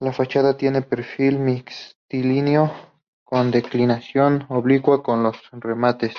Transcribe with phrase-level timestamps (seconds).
[0.00, 2.72] La fachada tiene perfil mixtilíneo
[3.24, 6.16] con declinación oblicua en los remates.